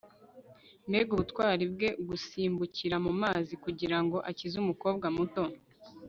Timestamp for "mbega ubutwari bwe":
0.87-1.89